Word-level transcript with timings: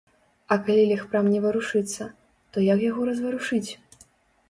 А 0.55 0.55
калі 0.69 0.83
легпрам 0.91 1.29
не 1.35 1.43
варушыцца, 1.45 2.03
то 2.55 2.67
як 2.73 2.79
яго 2.89 3.01
разварушыць? 3.15 3.67